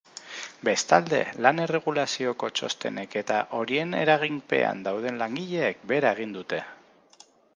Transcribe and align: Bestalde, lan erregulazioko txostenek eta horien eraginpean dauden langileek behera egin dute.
Bestalde, 0.67 1.19
lan 1.45 1.61
erregulazioko 1.65 2.49
txostenek 2.59 3.13
eta 3.21 3.37
horien 3.59 3.93
eraginpean 3.99 4.83
dauden 4.89 5.23
langileek 5.25 5.87
behera 5.95 6.17
egin 6.17 6.33
dute. 6.39 6.63